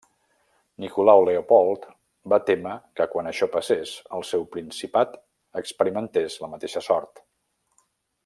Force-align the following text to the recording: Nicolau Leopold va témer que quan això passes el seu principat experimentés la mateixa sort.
Nicolau 0.83 1.19
Leopold 1.27 1.83
va 2.33 2.39
témer 2.47 2.71
que 3.01 3.07
quan 3.11 3.29
això 3.33 3.49
passes 3.57 3.93
el 4.19 4.25
seu 4.31 4.47
principat 4.57 5.15
experimentés 5.63 6.41
la 6.47 6.51
mateixa 6.57 6.85
sort. 6.91 7.25